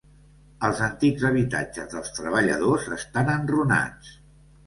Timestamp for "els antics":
0.67-1.25